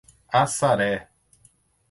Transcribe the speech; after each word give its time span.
Assaré 0.39 1.05